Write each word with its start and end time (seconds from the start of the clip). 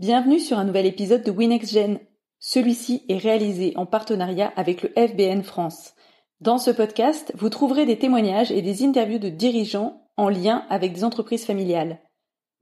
Bienvenue 0.00 0.40
sur 0.40 0.58
un 0.58 0.64
nouvel 0.64 0.86
épisode 0.86 1.22
de 1.24 1.30
WinXGen. 1.30 1.98
Celui-ci 2.38 3.02
est 3.10 3.18
réalisé 3.18 3.74
en 3.76 3.84
partenariat 3.84 4.50
avec 4.56 4.82
le 4.82 4.88
FBN 4.96 5.42
France. 5.42 5.92
Dans 6.40 6.56
ce 6.56 6.70
podcast, 6.70 7.34
vous 7.36 7.50
trouverez 7.50 7.84
des 7.84 7.98
témoignages 7.98 8.50
et 8.50 8.62
des 8.62 8.82
interviews 8.82 9.18
de 9.18 9.28
dirigeants 9.28 10.08
en 10.16 10.30
lien 10.30 10.64
avec 10.70 10.94
des 10.94 11.04
entreprises 11.04 11.44
familiales. 11.44 12.00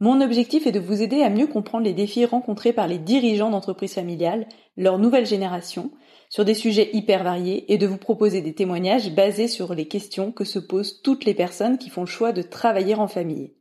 Mon 0.01 0.21
objectif 0.21 0.67
est 0.67 0.73
de 0.73 0.81
vous 0.81 1.01
aider 1.01 1.23
à 1.23 1.31
mieux 1.31 1.47
comprendre 1.47 1.85
les 1.85 1.93
défis 1.93 2.25
rencontrés 2.25 2.73
par 2.73 2.89
les 2.89 2.99
dirigeants 2.99 3.51
d'entreprises 3.51 3.95
familiales, 3.95 4.49
leur 4.77 4.99
nouvelle 4.99 5.25
génération, 5.25 5.93
sur 6.31 6.45
des 6.45 6.55
sujets 6.55 6.91
hyper 6.93 7.23
variés 7.23 7.73
et 7.73 7.79
de 7.79 7.87
vous 7.87 7.99
proposer 7.99 8.43
des 8.43 8.57
témoignages 8.57 9.15
basés 9.15 9.47
sur 9.47 9.77
les 9.77 9.87
questions 9.87 10.33
que 10.33 10.45
se 10.45 10.59
posent 10.59 11.03
toutes 11.03 11.25
les 11.25 11.35
personnes 11.35 11.79
qui 11.79 11.89
font 11.89 12.01
le 12.01 12.09
choix 12.09 12.33
de 12.33 12.43
travailler 12.43 12.97
en 12.97 13.07
famille. 13.07 13.55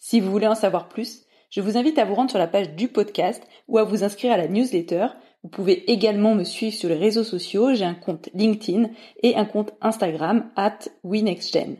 Si 0.00 0.18
vous 0.18 0.32
voulez 0.32 0.48
en 0.48 0.56
savoir 0.56 0.88
plus, 0.88 1.24
je 1.54 1.60
vous 1.60 1.76
invite 1.76 2.00
à 2.00 2.04
vous 2.04 2.16
rendre 2.16 2.30
sur 2.30 2.38
la 2.40 2.48
page 2.48 2.74
du 2.74 2.88
podcast 2.88 3.40
ou 3.68 3.78
à 3.78 3.84
vous 3.84 4.02
inscrire 4.02 4.32
à 4.32 4.36
la 4.36 4.48
newsletter. 4.48 5.06
Vous 5.44 5.48
pouvez 5.48 5.88
également 5.88 6.34
me 6.34 6.42
suivre 6.42 6.74
sur 6.74 6.88
les 6.88 6.96
réseaux 6.96 7.22
sociaux. 7.22 7.74
J'ai 7.74 7.84
un 7.84 7.94
compte 7.94 8.28
LinkedIn 8.34 8.90
et 9.22 9.36
un 9.36 9.44
compte 9.44 9.72
Instagram 9.80 10.50
at 10.56 10.80
WeNextGen. 11.04 11.76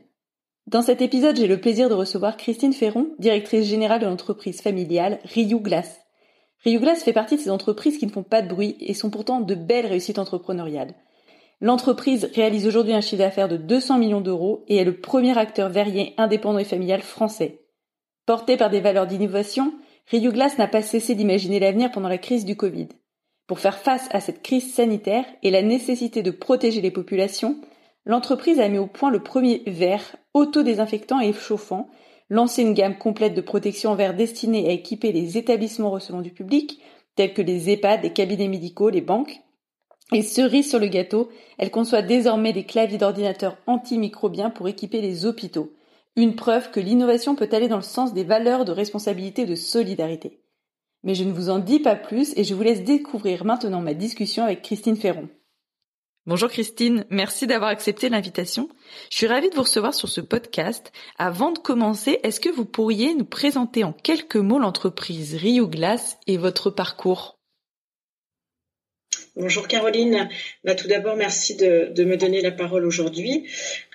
Dans 0.69 0.83
cet 0.83 1.03
épisode, 1.03 1.37
j'ai 1.37 1.49
le 1.49 1.61
plaisir 1.61 1.89
de 1.89 1.95
recevoir 1.95 2.37
Christine 2.37 2.73
Ferron, 2.73 3.17
directrice 3.19 3.67
générale 3.67 4.01
de 4.01 4.07
l'entreprise 4.07 4.61
familiale. 4.61 5.19
Ryu 5.25 5.59
Glass 5.59 5.99
fait 7.03 7.13
partie 7.13 7.35
de 7.35 7.41
ces 7.41 7.51
entreprises 7.51 7.99
qui 7.99 8.07
ne 8.07 8.13
font 8.13 8.23
pas 8.23 8.43
de 8.43 8.49
bruit 8.49 8.77
et 8.79 8.95
sont 8.95 9.11
pourtant 9.11 9.41
de 9.41 9.57
belles 9.57 9.87
réussites 9.87 10.21
entrepreneuriales. 10.21 10.95
L'entreprise 11.61 12.31
réalise 12.33 12.69
aujourd'hui 12.69 12.95
un 12.95 13.01
chiffre 13.01 13.23
d'affaires 13.23 13.49
de 13.49 13.57
200 13.57 13.99
millions 13.99 14.21
d'euros 14.21 14.65
et 14.69 14.77
est 14.77 14.85
le 14.85 15.01
premier 15.01 15.37
acteur 15.37 15.69
verrier 15.69 16.15
indépendant 16.17 16.59
et 16.59 16.65
familial 16.65 17.03
français. 17.03 17.64
Porté 18.27 18.57
par 18.57 18.71
des 18.71 18.81
valeurs 18.81 19.07
d'innovation, 19.07 19.75
Rio 20.11 20.33
Glass 20.33 20.57
n'a 20.57 20.67
pas 20.67 20.83
cessé 20.83 21.15
d'imaginer 21.15 21.61
l'avenir 21.61 21.91
pendant 21.91 22.09
la 22.09 22.19
crise 22.19 22.45
du 22.45 22.57
Covid. 22.57 22.89
Pour 23.47 23.59
faire 23.59 23.79
face 23.79 24.09
à 24.11 24.21
cette 24.21 24.43
crise 24.43 24.73
sanitaire 24.73 25.27
et 25.43 25.51
la 25.51 25.63
nécessité 25.63 26.23
de 26.23 26.31
protéger 26.31 26.81
les 26.81 26.91
populations, 26.91 27.57
l'entreprise 28.07 28.61
a 28.61 28.69
mis 28.69 28.79
au 28.79 28.87
point 28.87 29.11
le 29.11 29.23
premier 29.23 29.63
verre 29.67 30.17
autodésinfectant 30.33 31.21
et 31.21 31.35
chauffant, 31.35 31.91
lancé 32.31 32.63
une 32.63 32.73
gamme 32.73 32.97
complète 32.97 33.35
de 33.35 33.43
protection 33.43 33.91
en 33.91 33.95
verre 33.95 34.15
destinée 34.15 34.69
à 34.69 34.73
équiper 34.73 35.13
les 35.13 35.37
établissements 35.37 35.91
recevant 35.91 36.23
du 36.23 36.31
public, 36.31 36.81
tels 37.17 37.35
que 37.35 37.43
les 37.43 37.69
EHPAD, 37.71 38.03
les 38.03 38.13
cabinets 38.13 38.49
médicaux, 38.49 38.89
les 38.89 39.03
banques. 39.03 39.41
Et 40.13 40.23
cerise 40.23 40.69
sur 40.69 40.79
le 40.79 40.87
gâteau, 40.87 41.29
elle 41.59 41.71
conçoit 41.71 42.03
désormais 42.03 42.53
des 42.53 42.65
claviers 42.65 42.99
d'ordinateur 42.99 43.59
antimicrobiens 43.67 44.51
pour 44.51 44.69
équiper 44.69 45.01
les 45.01 45.27
hôpitaux. 45.27 45.73
Une 46.17 46.37
preuve 46.37 46.71
que 46.71 46.81
l'innovation 46.81 47.35
peut 47.35 47.49
aller 47.51 47.69
dans 47.69 47.77
le 47.77 47.83
sens 47.83 48.15
des 48.15 48.23
valeurs 48.23 48.65
de 48.65 48.73
responsabilité 48.73 49.43
et 49.43 49.47
de 49.47 49.57
solidarité. 49.57 50.41
Mais 51.03 51.15
je 51.15 51.25
ne 51.25 51.33
vous 51.33 51.51
en 51.51 51.59
dis 51.59 51.81
pas 51.81 51.97
plus 51.97 52.33
et 52.37 52.45
je 52.45 52.55
vous 52.55 52.63
laisse 52.63 52.85
découvrir 52.85 53.45
maintenant 53.45 53.81
ma 53.81 53.95
discussion 53.95 54.45
avec 54.45 54.63
Christine 54.63 54.97
Ferron. 54.97 55.29
Bonjour 56.27 56.49
Christine, 56.49 57.05
merci 57.11 57.47
d'avoir 57.47 57.69
accepté 57.69 58.09
l'invitation. 58.09 58.71
Je 59.11 59.19
suis 59.19 59.27
ravie 59.27 59.51
de 59.51 59.55
vous 59.55 59.63
recevoir 59.63 59.93
sur 59.93 60.09
ce 60.09 60.23
podcast. 60.23 60.91
Avant 61.19 61.53
de 61.53 61.59
commencer, 61.59 62.19
est-ce 62.23 62.41
que 62.41 62.49
vous 62.49 62.65
pourriez 62.65 63.15
nous 63.15 63.27
présenter 63.27 63.85
en 63.85 63.93
quelques 63.93 64.37
mots 64.37 64.59
l'entreprise 64.59 65.35
Rio 65.35 65.69
Glass 65.69 66.17
et 66.27 66.39
votre 66.39 66.71
parcours? 66.71 67.34
Bonjour 69.37 69.67
Caroline. 69.67 70.29
Bah, 70.63 70.77
tout 70.77 70.87
d'abord, 70.87 71.17
merci 71.17 71.57
de, 71.57 72.05
me 72.05 72.17
donner 72.17 72.41
la 72.41 72.53
parole 72.53 72.87
aujourd'hui. 72.87 73.49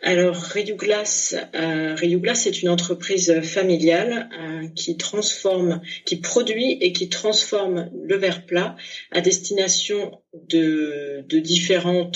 Alors, 0.03 0.35
Rio 0.35 0.75
Glass, 0.75 1.33
euh, 1.55 1.95
est 1.95 2.61
une 2.61 2.67
entreprise 2.67 3.39
familiale 3.41 4.29
euh, 4.37 4.67
qui 4.75 4.97
transforme, 4.97 5.81
qui 6.03 6.17
produit 6.17 6.77
et 6.81 6.91
qui 6.91 7.07
transforme 7.07 7.89
le 8.03 8.17
verre 8.17 8.45
plat 8.45 8.75
à 9.11 9.21
destination 9.21 10.19
de 10.33 11.23
différents 11.31 12.11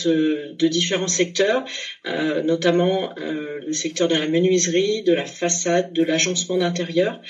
secteurs, 1.07 1.63
euh, 2.05 2.43
notamment 2.43 3.17
euh, 3.17 3.59
le 3.65 3.71
secteur 3.71 4.09
de 4.09 4.15
la 4.15 4.27
menuiserie, 4.27 5.03
de 5.03 5.13
la 5.13 5.25
façade, 5.25 5.93
de 5.93 6.03
l'agencement 6.03 6.57
d'intérieur. 6.57 7.21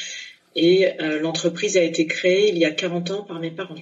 Et 0.56 0.88
l'entreprise 1.22 1.78
a 1.78 1.82
été 1.82 2.06
créée 2.06 2.50
il 2.50 2.60
y 2.60 2.66
a 2.66 2.72
40 2.72 3.10
ans 3.10 3.24
par 3.24 3.40
mes 3.40 3.50
parents. 3.50 3.76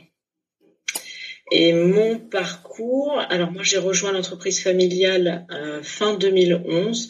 Et 1.52 1.74
mon 1.74 2.18
parcours, 2.18 3.20
alors 3.30 3.52
moi 3.52 3.62
j'ai 3.64 3.78
rejoint 3.78 4.14
l'entreprise 4.14 4.64
familiale 4.64 5.46
euh, 5.52 5.84
fin 5.84 6.14
2011. 6.14 7.10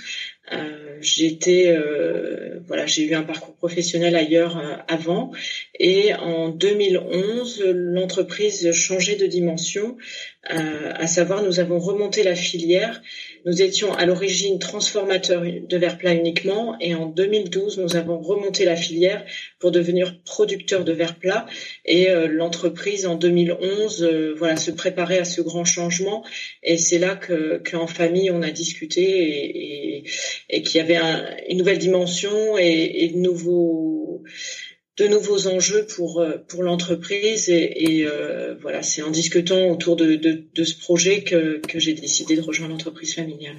Euh, 0.51 0.80
j'étais, 0.99 1.67
euh, 1.69 2.59
voilà, 2.67 2.85
j'ai 2.85 3.03
eu 3.03 3.13
un 3.13 3.23
parcours 3.23 3.55
professionnel 3.55 4.15
ailleurs 4.15 4.57
euh, 4.57 4.75
avant, 4.87 5.31
et 5.79 6.13
en 6.13 6.49
2011, 6.49 7.63
l'entreprise 7.73 8.71
changeait 8.71 9.15
de 9.15 9.25
dimension, 9.25 9.97
à 10.43 11.05
savoir 11.05 11.43
nous 11.43 11.59
avons 11.59 11.77
remonté 11.77 12.23
la 12.23 12.33
filière. 12.33 13.01
Nous 13.45 13.61
étions 13.61 13.91
à 13.93 14.05
l'origine 14.05 14.59
transformateurs 14.59 15.43
de 15.43 15.77
verre 15.77 15.97
plat 15.97 16.13
uniquement. 16.13 16.75
Et 16.79 16.93
en 16.93 17.07
2012, 17.07 17.79
nous 17.79 17.95
avons 17.95 18.19
remonté 18.19 18.65
la 18.65 18.75
filière 18.75 19.25
pour 19.59 19.71
devenir 19.71 20.21
producteur 20.23 20.83
de 20.83 20.91
verre 20.91 21.17
plat 21.17 21.45
et 21.85 22.09
euh, 22.09 22.27
l'entreprise 22.27 23.05
en 23.05 23.15
2011 23.15 24.03
euh, 24.03 24.35
voilà 24.37 24.57
se 24.57 24.71
préparait 24.71 25.19
à 25.19 25.25
ce 25.25 25.41
grand 25.41 25.65
changement. 25.65 26.23
Et 26.63 26.77
c'est 26.77 26.99
là 26.99 27.15
que 27.15 27.61
qu'en 27.69 27.87
famille 27.87 28.29
on 28.31 28.41
a 28.43 28.51
discuté 28.51 29.01
et, 29.01 29.97
et, 29.97 30.03
et 30.49 30.61
qu'il 30.61 30.80
y 30.89 30.95
avait 30.95 31.43
une 31.49 31.57
nouvelle 31.57 31.77
dimension 31.77 32.57
et, 32.57 33.11
de 33.13 35.07
nouveaux 35.07 35.47
enjeux 35.47 35.87
pour 35.95 36.19
euh, 36.19 36.37
l'entreprise 36.59 37.49
et, 37.49 38.05
euh, 38.05 38.55
voilà 38.61 38.83
c'est 38.83 39.01
en 39.01 39.09
discutant 39.09 39.69
autour 39.69 39.95
de, 39.95 40.45
ce 40.63 40.79
projet 40.79 41.23
que, 41.23 41.59
que 41.59 41.79
j'ai 41.79 41.93
décidé 41.93 42.35
de 42.35 42.41
rejoindre 42.41 42.73
l'entreprise 42.73 43.15
familiale. 43.15 43.55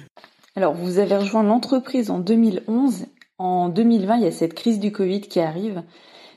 Alors 0.55 0.73
vous 0.73 0.99
avez 0.99 1.17
rejoint 1.17 1.43
l'entreprise 1.43 2.09
en 2.09 2.19
2011. 2.19 3.05
En 3.39 3.69
2020 3.69 4.17
il 4.17 4.23
y 4.23 4.27
a 4.27 4.31
cette 4.31 4.53
crise 4.53 4.79
du 4.79 4.91
Covid 4.91 5.21
qui 5.21 5.39
arrive. 5.39 5.81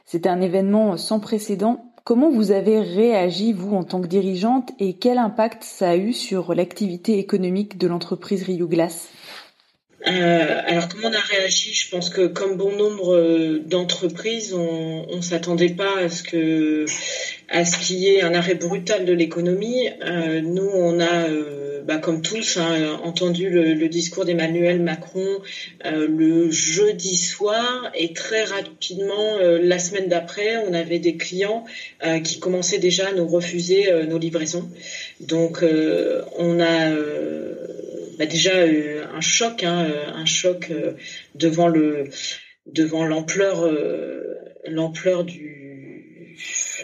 C'était 0.07 0.29
un 0.29 0.41
événement 0.41 0.97
sans 0.97 1.21
précédent. 1.21 1.93
Comment 2.05 2.31
vous 2.31 2.53
avez 2.53 2.81
réagi 2.81 3.53
vous 3.53 3.75
en 3.75 3.83
tant 3.83 4.01
que 4.01 4.07
dirigeante 4.07 4.71
et 4.79 4.95
quel 4.95 5.19
impact 5.19 5.65
ça 5.65 5.91
a 5.91 5.97
eu 5.97 6.13
sur 6.13 6.55
l'activité 6.55 7.19
économique 7.19 7.79
de 7.79 7.89
l'entreprise 7.89 8.45
Rio 8.45 8.69
Glass 8.69 9.09
euh, 10.07 10.61
alors 10.67 10.89
comment 10.89 11.09
on 11.09 11.13
a 11.13 11.19
réagi? 11.19 11.73
Je 11.73 11.91
pense 11.91 12.11
que 12.11 12.27
comme 12.27 12.57
bon 12.57 12.77
nombre 12.77 13.17
euh, 13.17 13.63
d'entreprises, 13.65 14.53
on, 14.55 15.07
on 15.09 15.23
s'attendait 15.23 15.71
pas 15.71 15.99
à 15.99 16.09
ce 16.09 16.23
que 16.23 16.85
ce 16.87 17.79
qu'il 17.79 17.99
y 17.99 18.09
ait 18.09 18.23
un 18.23 18.35
arrêt 18.35 18.55
brutal 18.55 19.05
de 19.05 19.13
l'économie. 19.13 19.89
Euh, 20.05 20.43
nous, 20.43 20.69
on 20.69 21.01
a, 21.01 21.29
bah, 21.85 21.97
comme 21.97 22.21
tous, 22.21 22.59
hein, 22.59 23.01
entendu 23.05 23.49
le, 23.49 23.89
discours 23.89 24.25
d'Emmanuel 24.25 24.81
Macron 24.83 25.39
le 25.85 26.51
jeudi 26.51 27.17
soir 27.17 27.91
et 27.95 28.13
très 28.13 28.45
rapidement, 28.45 29.39
la 29.39 29.79
semaine 29.79 30.09
d'après, 30.09 30.57
on 30.69 30.75
avait 30.75 30.99
des 30.99 31.17
clients 31.17 31.65
qui 32.25 32.41
commençaient 32.41 32.81
déjà 32.81 33.09
à 33.09 33.13
nous 33.13 33.29
refuser 33.29 33.93
nos 34.09 34.19
livraisons. 34.19 34.69
Donc, 35.21 35.65
on 36.37 36.61
a 36.61 36.91
bah, 38.19 38.27
déjà 38.27 38.55
euh, 38.57 39.05
un 39.13 39.21
choc, 39.21 39.63
hein, 39.63 39.89
euh, 39.91 40.07
un 40.13 40.25
choc 40.25 40.71
euh, 40.71 40.93
devant 41.35 41.69
le 41.69 42.05
devant 42.67 43.05
l'ampleur 43.05 43.71
l'ampleur 44.67 45.23
du 45.23 46.37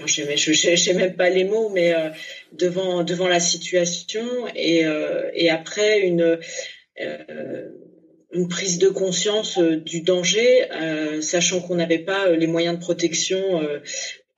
je 0.07 0.77
sais 0.77 0.95
même 0.95 1.17
pas 1.17 1.29
les 1.29 1.43
mots 1.43 1.71
mais 1.71 1.93
devant 2.53 3.03
devant 3.03 3.27
la 3.27 3.41
situation 3.41 4.25
et 4.55 4.85
et 5.35 5.51
après 5.51 6.03
une 6.03 6.39
une 8.33 8.49
prise 8.49 8.79
de 8.79 8.89
conscience 8.89 9.59
du 9.59 10.03
danger, 10.03 10.69
sachant 11.21 11.61
qu'on 11.61 11.75
n'avait 11.75 11.99
pas 11.99 12.31
les 12.31 12.47
moyens 12.47 12.77
de 12.77 12.81
protection 12.81 13.61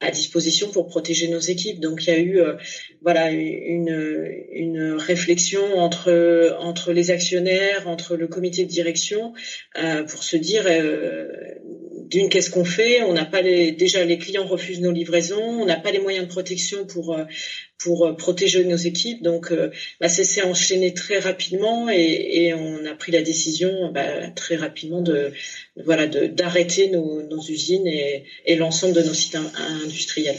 à 0.00 0.10
disposition 0.10 0.70
pour 0.70 0.86
protéger 0.86 1.28
nos 1.28 1.38
équipes. 1.38 1.80
Donc 1.80 2.06
il 2.06 2.10
y 2.10 2.12
a 2.12 2.18
eu 2.18 2.40
euh, 2.40 2.54
voilà 3.00 3.30
une, 3.30 4.44
une 4.52 4.92
réflexion 4.92 5.78
entre 5.78 6.56
entre 6.60 6.92
les 6.92 7.10
actionnaires, 7.10 7.88
entre 7.88 8.16
le 8.16 8.28
comité 8.28 8.64
de 8.64 8.70
direction 8.70 9.32
euh, 9.76 10.02
pour 10.04 10.22
se 10.22 10.36
dire 10.36 10.64
euh, 10.66 11.28
d'une 12.08 12.28
qu'est-ce 12.28 12.50
qu'on 12.50 12.64
fait? 12.64 13.02
On 13.02 13.12
n'a 13.12 13.24
pas 13.24 13.42
les 13.42 13.72
déjà 13.72 14.04
les 14.04 14.18
clients 14.18 14.46
refusent 14.46 14.80
nos 14.80 14.92
livraisons, 14.92 15.62
on 15.62 15.64
n'a 15.64 15.76
pas 15.76 15.90
les 15.90 15.98
moyens 15.98 16.26
de 16.26 16.30
protection 16.30 16.86
pour 16.86 17.16
pour 17.78 18.16
protéger 18.16 18.64
nos 18.64 18.76
équipes. 18.76 19.22
Donc 19.22 19.52
bah, 20.00 20.08
ça 20.08 20.24
s'est 20.24 20.42
enchaîné 20.42 20.94
très 20.94 21.18
rapidement 21.18 21.88
et, 21.90 22.54
on 22.54 22.84
a 22.86 22.94
pris 22.94 23.12
la 23.12 23.22
décision 23.22 23.90
bah, 23.92 24.28
très 24.30 24.56
rapidement 24.56 25.02
de 25.02 25.32
voilà 25.84 26.06
d'arrêter 26.06 26.88
nos, 26.88 27.40
usines 27.48 27.86
et 27.86 28.56
l'ensemble 28.56 28.94
de 28.94 29.02
nos 29.02 29.14
sites 29.14 29.36
industriels. 29.82 30.38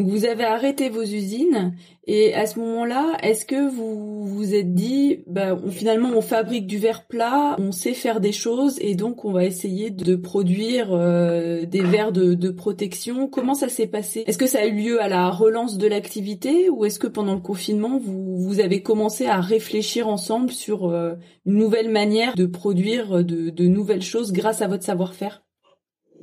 Donc 0.00 0.08
vous 0.08 0.24
avez 0.24 0.44
arrêté 0.44 0.88
vos 0.88 1.02
usines 1.02 1.74
et 2.06 2.32
à 2.32 2.46
ce 2.46 2.58
moment-là, 2.58 3.18
est-ce 3.22 3.44
que 3.44 3.68
vous 3.68 4.24
vous 4.24 4.54
êtes 4.54 4.72
dit, 4.72 5.24
bah, 5.26 5.58
finalement 5.68 6.08
on 6.14 6.22
fabrique 6.22 6.66
du 6.66 6.78
verre 6.78 7.06
plat, 7.06 7.54
on 7.58 7.70
sait 7.70 7.92
faire 7.92 8.20
des 8.20 8.32
choses 8.32 8.78
et 8.80 8.94
donc 8.94 9.26
on 9.26 9.32
va 9.32 9.44
essayer 9.44 9.90
de 9.90 10.16
produire 10.16 10.88
euh, 10.92 11.66
des 11.66 11.82
verres 11.82 12.12
de, 12.12 12.48
protection. 12.48 13.28
Comment 13.28 13.52
ça 13.52 13.68
s'est 13.68 13.88
passé? 13.88 14.24
Est-ce 14.26 14.38
que 14.38 14.46
ça 14.46 14.60
a 14.60 14.66
eu 14.66 14.74
lieu 14.74 15.02
à 15.02 15.08
la 15.08 15.28
relance 15.28 15.76
de 15.76 15.86
l'activité 15.86 16.70
ou 16.70 16.86
est-ce 16.86 16.98
que 16.98 17.06
pendant 17.06 17.34
le 17.34 17.42
confinement 17.42 17.98
vous, 17.98 18.38
vous 18.38 18.60
avez 18.60 18.80
commencé 18.80 19.26
à 19.26 19.38
réfléchir 19.38 20.08
ensemble 20.08 20.50
sur 20.50 20.88
euh, 20.88 21.12
une 21.44 21.58
nouvelle 21.58 21.90
manière 21.90 22.36
de 22.36 22.46
produire 22.46 23.22
de, 23.22 23.50
de 23.50 23.64
nouvelles 23.66 24.00
choses 24.00 24.32
grâce 24.32 24.62
à 24.62 24.66
votre 24.66 24.84
savoir-faire? 24.84 25.42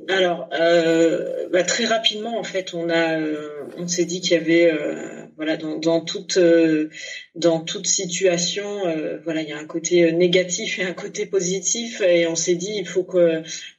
Alors, 0.06 0.48
euh, 0.52 1.48
bah, 1.50 1.64
très 1.64 1.84
rapidement, 1.84 2.38
en 2.38 2.44
fait, 2.44 2.72
on 2.74 2.88
a, 2.88 3.18
euh, 3.18 3.64
on 3.76 3.88
s'est 3.88 4.04
dit 4.04 4.20
qu'il 4.20 4.32
y 4.32 4.36
avait, 4.36 4.72
euh, 4.72 5.24
voilà, 5.38 5.56
dans, 5.56 6.00
toute, 6.00 6.38
dans 7.34 7.60
toute 7.60 7.86
situation, 7.86 8.82
voilà, 9.24 9.40
il 9.42 9.48
y 9.48 9.52
a 9.52 9.58
un 9.58 9.66
côté 9.66 10.12
négatif 10.12 10.78
et 10.78 10.82
un 10.82 10.92
côté 10.92 11.24
positif, 11.24 12.02
et 12.02 12.26
on 12.26 12.34
s'est 12.34 12.56
dit, 12.56 12.74
il 12.76 12.86
faut 12.86 13.06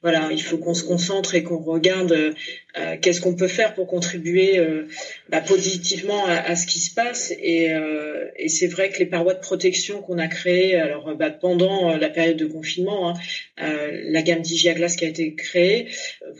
voilà, 0.02 0.28
il 0.32 0.42
faut 0.42 0.58
qu'on 0.58 0.74
se 0.74 0.82
concentre 0.82 1.34
et 1.34 1.42
qu'on 1.42 1.58
regarde 1.58 2.34
euh, 2.78 2.96
qu'est-ce 3.00 3.20
qu'on 3.20 3.34
peut 3.34 3.48
faire 3.48 3.74
pour 3.74 3.88
contribuer 3.88 4.58
euh, 4.58 4.86
bah, 5.28 5.40
positivement 5.40 6.24
à, 6.26 6.54
ce 6.54 6.66
qui 6.66 6.78
se 6.78 6.94
passe. 6.94 7.32
Et, 7.42 7.72
euh, 7.72 8.28
et 8.36 8.48
c'est 8.48 8.68
vrai 8.68 8.90
que 8.90 8.98
les 8.98 9.06
parois 9.06 9.34
de 9.34 9.40
protection 9.40 10.02
qu'on 10.02 10.18
a 10.18 10.28
créées 10.28 10.76
alors 10.76 11.14
bah, 11.16 11.30
pendant 11.30 11.96
la 11.96 12.08
période 12.08 12.36
de 12.36 12.46
confinement 12.46 13.10
hein, 13.10 13.14
la 13.56 14.22
gamme 14.22 14.42
Digiaglas 14.42 14.94
qui 14.96 15.04
a 15.04 15.08
été 15.08 15.34
créée 15.34 15.88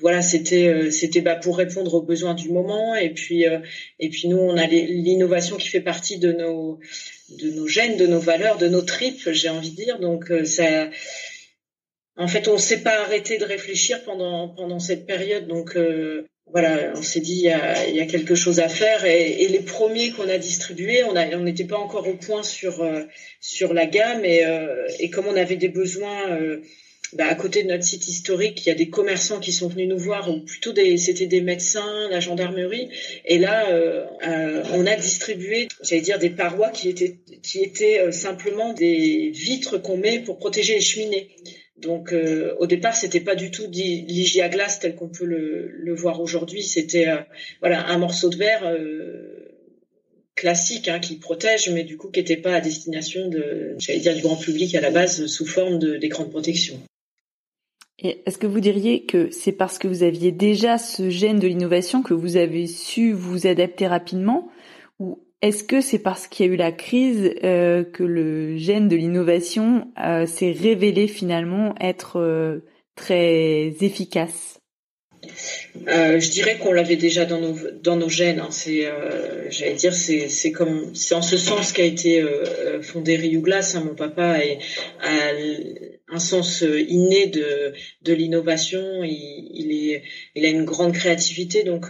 voilà 0.01 0.23
c'était 0.23 0.91
c'était 0.91 1.21
bah, 1.21 1.35
pour 1.35 1.57
répondre 1.57 1.95
aux 1.95 2.03
besoins 2.03 2.35
du 2.35 2.49
moment. 2.51 2.95
Et 2.95 3.11
puis 3.11 3.45
et 3.45 4.09
puis 4.09 4.29
nous 4.29 4.39
on 4.39 4.57
a 4.57 4.67
l'innovation 5.11 5.57
qui 5.57 5.69
fait 5.69 5.81
partie 5.81 6.19
de 6.19 6.33
nos 6.33 6.79
de 7.31 7.51
nos 7.51 7.69
gènes 7.69 7.97
de 7.97 8.07
nos 8.07 8.21
valeurs 8.21 8.59
de 8.59 8.69
nos 8.69 8.83
tripes 8.83 9.31
j'ai 9.31 9.49
envie 9.49 9.71
de 9.71 9.77
dire 9.77 9.99
donc 9.99 10.33
ça 10.45 10.89
en 12.21 12.29
fait, 12.29 12.49
on 12.49 12.55
ne 12.55 12.59
s'est 12.59 12.83
pas 12.83 13.01
arrêté 13.01 13.39
de 13.39 13.47
réfléchir 13.47 14.03
pendant 14.05 14.49
pendant 14.49 14.79
cette 14.79 15.07
période. 15.07 15.47
Donc 15.47 15.75
euh, 15.75 16.27
voilà, 16.47 16.93
on 16.95 17.03
s'est 17.03 17.21
dit 17.21 17.47
il 17.89 17.95
y, 17.97 18.01
a, 18.01 18.07
quelque 18.07 18.35
chose 18.35 18.61
à 18.61 18.69
faire. 18.69 19.07
Et, 19.07 19.49
les 19.49 19.61
premiers 19.61 20.11
qu'on 20.11 20.29
a 20.29 20.37
distribués, 20.37 21.03
on 21.05 21.15
n'était 21.41 21.65
pas 21.65 21.79
encore 21.79 22.07
au 22.07 22.15
point 22.15 22.43
sur 22.43 22.83
euh, 22.83 23.05
sur 23.41 23.73
la 23.73 23.87
gamme. 23.87 24.25
Et, 24.27 24.45
euh, 24.45 24.87
et 24.99 25.09
comme 25.09 25.29
on 25.29 25.37
avait 25.37 25.57
des 25.57 25.71
besoins. 25.71 26.39
Bah, 27.15 27.27
à 27.29 27.35
côté 27.35 27.63
de 27.63 27.69
notre 27.69 27.85
site 27.85 28.07
historique, 28.07 28.65
il 28.65 28.69
y 28.69 28.73
a 28.73 28.75
des 28.75 28.89
commerçants 28.89 29.41
qui 29.41 29.53
sont 29.53 29.69
venus 29.69 29.89
nous 29.89 29.99
voir, 29.99 30.31
ou 30.31 30.41
plutôt 30.41 30.73
des, 30.73 30.97
c'était 30.97 31.27
des 31.27 31.41
médecins, 31.41 32.09
la 32.09 32.21
gendarmerie. 32.21 32.89
Et 33.25 33.39
là, 33.39 33.67
on 34.73 34.87
a 34.87 34.97
distribué, 34.97 35.69
j'allais 35.83 36.03
dire, 36.03 36.19
des 36.19 36.31
parois 36.31 36.71
qui 36.71 36.89
étaient 36.89 37.19
qui 37.43 37.61
étaient 37.61 38.13
simplement 38.13 38.73
des 38.73 39.33
vitres 39.35 39.79
qu'on 39.79 39.97
met 39.97 40.21
pour 40.21 40.39
protéger 40.39 40.75
les 40.75 40.81
cheminées. 40.81 41.31
Donc 41.81 42.13
euh, 42.13 42.55
au 42.59 42.67
départ, 42.67 42.95
c'était 42.95 43.21
pas 43.21 43.35
du 43.35 43.51
tout 43.51 43.67
l'igie 43.71 44.43
à 44.43 44.49
glace 44.49 44.81
tel 44.81 44.95
qu'on 44.95 45.09
peut 45.09 45.25
le, 45.25 45.95
voir 45.95 46.21
aujourd'hui. 46.21 46.63
C'était 46.63 47.09
euh, 47.09 47.17
voilà 47.61 47.89
un 47.89 47.99
morceau 47.99 48.29
de 48.29 48.37
verre 48.37 48.65
euh, 48.65 49.57
classique 50.35 50.89
hein, 50.89 51.01
qui 51.01 51.17
protège, 51.17 51.69
mais 51.71 51.85
du 51.85 51.97
coup 51.97 52.11
qui 52.11 52.21
n'était 52.21 52.37
pas 52.37 52.55
à 52.55 52.61
destination 52.61 53.29
de, 53.29 53.77
j'allais 53.79 54.01
dire 54.01 54.15
du 54.15 54.23
grand 54.23 54.37
public 54.37 54.75
à 54.75 54.81
la 54.81 54.91
base 54.91 55.27
sous 55.27 55.47
forme 55.47 55.79
d'écran 55.99 56.25
de, 56.25 56.31
protection. 56.31 56.81
Est-ce 58.03 58.39
que 58.39 58.47
vous 58.47 58.61
diriez 58.61 59.05
que 59.05 59.31
c'est 59.31 59.53
parce 59.53 59.79
que 59.79 59.87
vous 59.87 60.03
aviez 60.03 60.33
déjà 60.33 60.79
ce 60.79 61.11
gène 61.11 61.39
de 61.39 61.47
l'innovation 61.47 62.03
que 62.03 62.15
vous 62.15 62.37
avez 62.39 62.67
su 62.67 63.13
vous 63.13 63.47
adapter 63.47 63.87
rapidement, 63.87 64.49
ou 64.99 65.19
est-ce 65.43 65.65
que 65.65 65.81
c'est 65.81 65.99
parce 65.99 66.27
qu'il 66.27 66.47
y 66.47 66.49
a 66.49 66.53
eu 66.53 66.57
la 66.57 66.73
crise 66.73 67.35
euh, 67.45 67.83
que 67.85 68.03
le 68.03 68.57
gène 68.57 68.89
de 68.89 68.97
l'innovation 68.97 69.89
euh, 69.99 70.27
s'est 70.27 70.53
révélé 70.53 71.09
finalement 71.09 71.75
être 71.81 72.19
euh, 72.19 72.61
très 72.95 73.75
efficace? 73.81 74.61
Je 75.75 76.31
dirais 76.31 76.57
qu'on 76.59 76.73
l'avait 76.73 76.97
déjà 76.97 77.27
dans 77.27 77.41
nos 77.41 77.55
dans 77.83 77.97
nos 77.97 78.09
gènes. 78.09 78.41
Hein. 78.41 78.49
C'est, 78.51 78.89
j'allais 79.51 79.75
dire, 79.75 79.93
c'est 79.93 80.31
c'est 80.31 80.51
comme 80.51 80.95
c'est 80.95 81.15
en 81.15 81.21
ce 81.21 81.37
sens 81.37 81.73
qu'a 81.73 81.85
été 81.85 82.25
fondé 82.81 83.17
Riuglas. 83.17 83.75
Hein. 83.77 83.85
Mon 83.85 83.95
papa 83.95 84.39
a 85.03 85.33
un 86.11 86.19
sens 86.19 86.63
inné 86.63 87.27
de 87.27 87.73
de 88.03 88.13
l'innovation. 88.13 89.03
Il, 89.05 90.01
il, 90.35 90.45
a 90.45 90.49
une 90.49 90.65
grande 90.65 90.93
créativité. 90.93 91.65
Donc, 91.65 91.87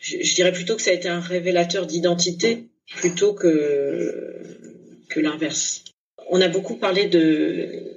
je, 0.00 0.16
je, 0.22 0.34
dirais 0.34 0.52
plutôt 0.52 0.76
que 0.76 0.82
ça 0.82 0.90
a 0.90 0.94
été 0.94 1.08
un 1.08 1.20
révélateur 1.20 1.86
d'identité 1.86 2.64
plutôt 2.96 3.34
que, 3.34 4.42
que 5.08 5.20
l'inverse. 5.20 5.84
On 6.28 6.40
a 6.40 6.48
beaucoup 6.48 6.76
parlé 6.76 7.06
de 7.06 7.90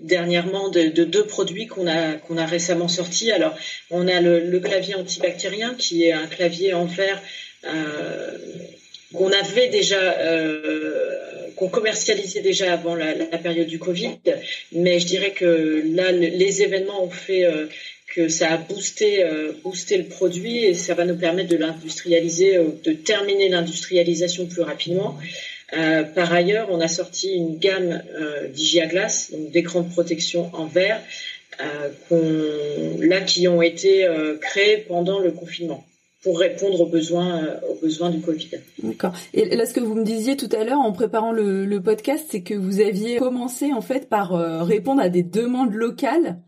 dernièrement 0.00 0.68
de, 0.68 1.04
deux 1.04 1.26
produits 1.26 1.66
qu'on 1.66 1.86
a 1.86 2.14
qu'on 2.14 2.36
a 2.36 2.46
récemment 2.46 2.88
sortis. 2.88 3.32
Alors 3.32 3.56
on 3.90 4.06
a 4.06 4.20
le, 4.20 4.58
clavier 4.60 4.94
antibactérien 4.94 5.74
qui 5.74 6.04
est 6.04 6.12
un 6.12 6.26
clavier 6.26 6.74
en 6.74 6.84
verre 6.84 7.20
euh, 7.64 8.38
qu'on 9.14 9.30
déjà 9.70 10.18
euh, 10.18 11.14
commercialisait 11.68 12.40
déjà 12.40 12.72
avant 12.72 12.94
la, 12.94 13.14
période 13.38 13.66
du 13.66 13.78
Covid, 13.78 14.18
mais 14.72 14.98
je 15.00 15.06
dirais 15.06 15.32
que 15.32 15.82
là 15.94 16.12
les 16.12 16.62
événements 16.62 17.02
ont 17.04 17.10
fait 17.10 17.44
euh, 17.44 17.66
que 18.14 18.28
ça 18.28 18.52
a 18.52 18.56
boosté, 18.56 19.24
euh, 19.24 19.52
boosté 19.62 19.98
le 19.98 20.04
produit 20.04 20.64
et 20.64 20.74
ça 20.74 20.94
va 20.94 21.04
nous 21.04 21.16
permettre 21.16 21.48
de 21.48 21.56
l'industrialiser, 21.56 22.58
de 22.84 22.92
terminer 22.92 23.48
l'industrialisation 23.48 24.46
plus 24.46 24.62
rapidement. 24.62 25.18
Par 26.14 26.32
ailleurs, 26.32 26.68
on 26.70 26.80
a 26.80 26.86
sorti 26.86 27.32
une 27.32 27.58
gamme 27.58 28.00
euh, 28.14 28.46
d'Igiaglas, 28.46 29.30
donc 29.32 29.50
d'écrans 29.50 29.80
de 29.80 29.90
protection 29.90 30.48
en 30.54 30.66
verre, 30.66 31.00
là 31.58 33.20
qui 33.22 33.48
ont 33.48 33.62
été 33.62 34.06
créés 34.40 34.78
pendant 34.88 35.18
le 35.18 35.32
confinement 35.32 35.84
pour 36.24 36.40
répondre 36.40 36.80
aux 36.80 36.86
besoins, 36.86 37.60
aux 37.70 37.76
besoins 37.76 38.10
du 38.10 38.20
Covid. 38.20 38.50
D'accord. 38.82 39.12
Et 39.32 39.54
là, 39.54 39.66
ce 39.66 39.72
que 39.72 39.80
vous 39.80 39.94
me 39.94 40.04
disiez 40.04 40.36
tout 40.36 40.48
à 40.50 40.64
l'heure 40.64 40.80
en 40.80 40.92
préparant 40.92 41.30
le, 41.30 41.64
le 41.64 41.80
podcast, 41.80 42.26
c'est 42.30 42.42
que 42.42 42.54
vous 42.54 42.80
aviez 42.80 43.18
commencé 43.18 43.72
en 43.72 43.82
fait 43.82 44.08
par 44.08 44.32
répondre 44.66 45.00
à 45.00 45.08
des 45.08 45.22
demandes 45.22 45.74
locales 45.74 46.38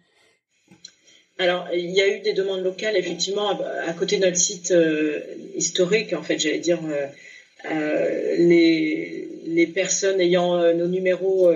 alors, 1.39 1.69
il 1.75 1.91
y 1.91 2.01
a 2.01 2.09
eu 2.09 2.21
des 2.21 2.33
demandes 2.33 2.65
locales, 2.65 2.97
effectivement, 2.97 3.51
à, 3.51 3.93
côté 3.93 4.17
de 4.17 4.25
notre 4.25 4.39
site 4.39 4.71
euh, 4.71 5.21
historique, 5.55 6.15
en 6.15 6.23
fait, 6.23 6.39
j'allais 6.39 6.61
dire, 6.61 6.81
euh, 6.89 7.07
euh, 7.71 8.37
les, 8.39 9.29
les, 9.45 9.67
personnes 9.67 10.19
ayant 10.21 10.73
nos 10.73 10.89
numéros 10.89 11.51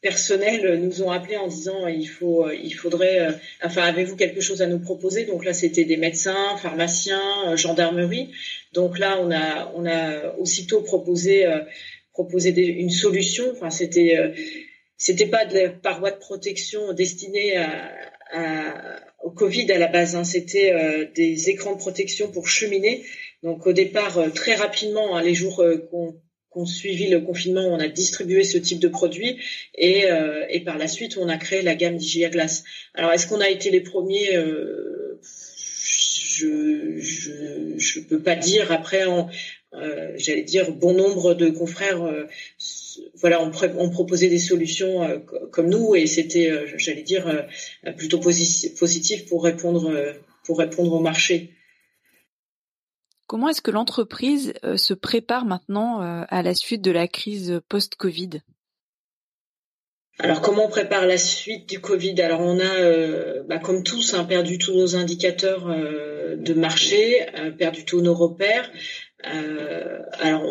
personnels 0.00 0.80
nous 0.80 1.02
ont 1.02 1.10
appelés 1.10 1.36
en 1.36 1.48
disant 1.48 1.86
il 1.86 2.06
faut, 2.06 2.50
il 2.50 2.72
faudrait, 2.72 3.28
enfin, 3.62 3.82
avez-vous 3.82 4.16
quelque 4.16 4.40
chose 4.40 4.62
à 4.62 4.66
nous 4.66 4.78
proposer? 4.78 5.24
Donc 5.24 5.44
là, 5.44 5.52
c'était 5.52 5.84
des 5.84 5.96
médecins, 5.96 6.56
pharmaciens, 6.56 7.54
gendarmerie. 7.56 8.32
Donc 8.72 8.98
là, 8.98 9.18
on 9.20 9.30
a, 9.30 9.72
on 9.74 9.86
a 9.86 10.34
aussitôt 10.38 10.80
proposé, 10.80 11.46
proposé 12.12 12.50
une 12.50 12.90
solution. 12.90 13.44
Enfin, 13.52 13.70
c'était, 13.70 14.16
c'était 14.96 15.26
pas 15.26 15.44
de 15.44 15.58
la 15.58 15.68
paroi 15.68 16.10
de 16.10 16.18
protection 16.18 16.92
destinée 16.92 17.56
à 17.56 19.00
au 19.22 19.30
Covid 19.30 19.70
à 19.72 19.78
la 19.78 19.88
base. 19.88 20.16
Hein, 20.16 20.24
C'était 20.24 20.72
euh, 20.72 21.06
des 21.14 21.50
écrans 21.50 21.74
de 21.74 21.78
protection 21.78 22.30
pour 22.30 22.48
cheminer. 22.48 23.04
Donc 23.42 23.66
au 23.66 23.72
départ, 23.72 24.18
euh, 24.18 24.28
très 24.30 24.54
rapidement, 24.54 25.16
hein, 25.16 25.22
les 25.22 25.34
jours 25.34 25.60
euh, 25.60 25.78
qu'on 25.90 26.16
suivi 26.66 27.08
le 27.08 27.20
confinement, 27.20 27.66
on 27.66 27.78
a 27.78 27.88
distribué 27.88 28.44
ce 28.44 28.58
type 28.58 28.78
de 28.78 28.88
produit 28.88 29.38
et, 29.76 30.04
et 30.50 30.60
par 30.60 30.78
la 30.78 30.88
suite, 30.88 31.16
on 31.16 31.28
a 31.28 31.36
créé 31.36 31.62
la 31.62 31.74
gamme 31.74 31.96
d'Igia 31.96 32.28
Glace. 32.28 32.64
Alors, 32.94 33.12
est-ce 33.12 33.26
qu'on 33.26 33.40
a 33.40 33.48
été 33.48 33.70
les 33.70 33.80
premiers 33.80 34.34
Je 35.22 36.98
je 36.98 37.78
je 37.78 38.00
peux 38.00 38.20
pas 38.20 38.34
dire. 38.34 38.72
Après, 38.72 39.04
j'allais 40.16 40.42
dire 40.42 40.72
bon 40.72 40.92
nombre 40.92 41.34
de 41.34 41.50
confrères 41.50 42.02
voilà, 43.14 43.42
on, 43.42 43.90
proposait 43.90 44.28
des 44.28 44.38
solutions 44.38 45.02
euh, 45.02 45.18
comme 45.50 45.68
nous 45.68 45.94
et 45.94 46.06
c'était, 46.06 46.50
euh, 46.50 46.66
j'allais 46.76 47.02
dire, 47.02 47.26
euh, 47.28 47.92
plutôt 47.92 48.18
positif 48.18 49.26
pour 49.26 49.44
répondre 49.44 49.92
pour 50.44 50.58
répondre 50.58 50.92
au 50.92 51.00
marché. 51.00 51.50
Comment 53.30 53.48
est-ce 53.48 53.62
que 53.62 53.70
l'entreprise 53.70 54.54
se 54.74 54.92
prépare 54.92 55.44
maintenant 55.44 56.00
à 56.00 56.42
la 56.42 56.52
suite 56.52 56.82
de 56.82 56.90
la 56.90 57.06
crise 57.06 57.60
post-Covid? 57.68 58.40
Alors 60.18 60.40
comment 60.40 60.66
on 60.66 60.68
prépare 60.68 61.06
la 61.06 61.16
suite 61.16 61.68
du 61.68 61.80
Covid? 61.80 62.20
Alors 62.22 62.40
on 62.40 62.58
a, 62.58 63.44
bah, 63.44 63.60
comme 63.60 63.84
tous, 63.84 64.14
hein, 64.14 64.24
perdu 64.24 64.58
tous 64.58 64.74
nos 64.74 64.96
indicateurs 64.96 65.64
de 65.68 66.54
marché, 66.54 67.24
perdu 67.56 67.84
tous 67.84 68.00
nos 68.00 68.14
repères. 68.14 68.68
alors 69.22 70.42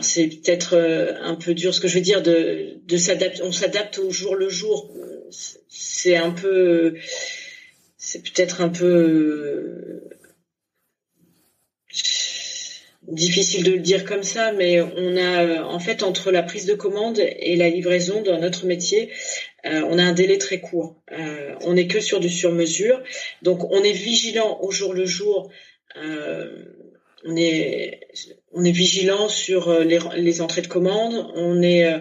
c'est 0.00 0.28
peut-être 0.28 0.76
euh, 0.76 1.14
un 1.22 1.34
peu 1.34 1.54
dur 1.54 1.74
ce 1.74 1.80
que 1.80 1.88
je 1.88 1.96
veux 1.96 2.04
dire 2.04 2.22
de 2.22 2.96
s'adapter. 2.98 3.42
On 3.42 3.50
s'adapte 3.50 3.98
au 3.98 4.12
jour 4.12 4.36
le 4.36 4.48
jour. 4.48 4.94
C'est 5.68 6.16
un 6.16 6.30
peu 6.30 6.94
c'est 8.10 8.22
peut-être 8.22 8.62
un 8.62 8.70
peu 8.70 10.00
difficile 13.02 13.64
de 13.64 13.72
le 13.72 13.80
dire 13.80 14.06
comme 14.06 14.22
ça, 14.22 14.52
mais 14.52 14.80
on 14.80 15.16
a 15.18 15.62
en 15.64 15.78
fait 15.78 16.02
entre 16.02 16.30
la 16.30 16.42
prise 16.42 16.64
de 16.64 16.72
commande 16.72 17.18
et 17.18 17.54
la 17.56 17.68
livraison 17.68 18.22
dans 18.22 18.40
notre 18.40 18.64
métier, 18.64 19.12
euh, 19.66 19.82
on 19.90 19.98
a 19.98 20.04
un 20.04 20.14
délai 20.14 20.38
très 20.38 20.58
court. 20.58 21.02
Euh, 21.12 21.54
on 21.60 21.74
n'est 21.74 21.86
que 21.86 22.00
sur 22.00 22.18
du 22.18 22.30
sur-mesure, 22.30 23.02
donc 23.42 23.70
on 23.70 23.82
est 23.82 23.92
vigilant 23.92 24.58
au 24.62 24.70
jour 24.70 24.94
le 24.94 25.04
jour. 25.04 25.50
Euh, 25.96 26.64
on 27.26 27.36
est 27.36 28.08
on 28.52 28.64
est 28.64 28.70
vigilant 28.70 29.28
sur 29.28 29.80
les, 29.80 29.98
les 30.16 30.40
entrées 30.40 30.62
de 30.62 30.68
commandes. 30.68 31.30
On 31.34 31.60
est 31.60 31.92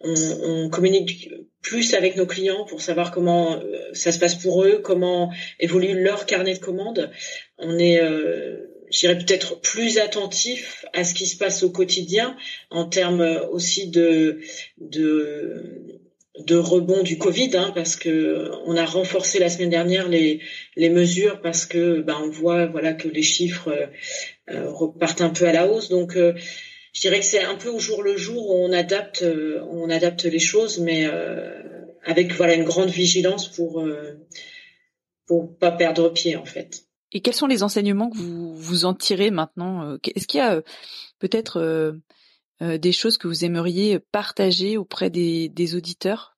on, 0.00 0.68
communique 0.70 1.30
plus 1.62 1.94
avec 1.94 2.16
nos 2.16 2.26
clients 2.26 2.64
pour 2.64 2.80
savoir 2.80 3.10
comment 3.10 3.60
ça 3.92 4.12
se 4.12 4.18
passe 4.18 4.34
pour 4.34 4.64
eux, 4.64 4.80
comment 4.82 5.32
évolue 5.60 6.02
leur 6.02 6.26
carnet 6.26 6.54
de 6.54 6.58
commandes. 6.58 7.10
On 7.58 7.78
est 7.78 8.00
j'irais 8.90 9.16
peut-être 9.16 9.60
plus 9.60 9.98
attentif 9.98 10.84
à 10.92 11.04
ce 11.04 11.14
qui 11.14 11.26
se 11.26 11.36
passe 11.36 11.62
au 11.62 11.70
quotidien 11.70 12.36
en 12.70 12.84
termes 12.84 13.40
aussi 13.50 13.88
de 13.88 14.40
de 14.78 15.92
de 16.38 16.56
rebond 16.56 17.02
du 17.02 17.18
Covid, 17.18 17.50
hein, 17.54 17.72
parce 17.74 17.96
que 17.96 18.50
on 18.64 18.76
a 18.76 18.86
renforcé 18.86 19.38
la 19.38 19.50
semaine 19.50 19.68
dernière 19.68 20.08
les, 20.08 20.40
les 20.76 20.88
mesures 20.88 21.40
parce 21.42 21.66
que 21.66 22.00
ben, 22.00 22.16
on 22.22 22.30
voit 22.30 22.66
voilà 22.66 22.94
que 22.94 23.08
les 23.08 23.22
chiffres 23.22 23.90
euh, 24.50 24.70
repartent 24.70 25.20
un 25.20 25.28
peu 25.28 25.46
à 25.46 25.52
la 25.52 25.68
hausse. 25.68 25.90
Donc 25.90 26.16
euh, 26.16 26.32
je 26.92 27.00
dirais 27.00 27.20
que 27.20 27.26
c'est 27.26 27.42
un 27.42 27.56
peu 27.56 27.68
au 27.68 27.78
jour 27.78 28.02
le 28.02 28.16
jour 28.16 28.50
où 28.50 28.54
on 28.54 28.72
adapte 28.72 29.22
euh, 29.22 29.64
on 29.70 29.90
adapte 29.90 30.24
les 30.24 30.38
choses, 30.38 30.78
mais 30.78 31.06
avec 32.04 32.32
voilà 32.34 32.54
une 32.54 32.64
grande 32.64 32.90
vigilance 32.90 33.48
pour 33.48 33.84
pour 35.26 35.56
pas 35.56 35.72
perdre 35.72 36.08
pied 36.10 36.36
en 36.36 36.44
fait. 36.44 36.84
Et 37.12 37.20
quels 37.20 37.34
sont 37.34 37.46
les 37.46 37.62
enseignements 37.62 38.10
que 38.10 38.16
vous 38.16 38.54
vous 38.54 38.84
en 38.84 38.94
tirez 38.94 39.30
maintenant 39.30 39.84
euh, 39.84 39.98
Est-ce 40.14 40.26
qu'il 40.26 40.38
y 40.38 40.42
a 40.42 40.54
euh, 40.54 40.62
peut-être 41.18 41.60
euh, 41.60 42.78
des 42.78 42.92
choses 42.92 43.18
que 43.18 43.28
vous 43.28 43.44
aimeriez 43.44 43.98
partager 43.98 44.76
auprès 44.76 45.10
des, 45.10 45.48
des 45.48 45.74
auditeurs? 45.74 46.36